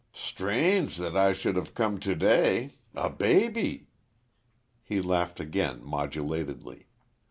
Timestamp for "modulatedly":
5.83-6.87